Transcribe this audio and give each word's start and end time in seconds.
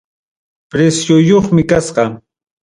Precioyuqmi 0.71 1.63
kasqa. 1.69 2.05